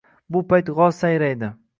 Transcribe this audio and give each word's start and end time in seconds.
Shu 0.35 0.39
payt 0.53 0.71
g‘oz 0.79 1.01
sayraydi. 1.03 1.51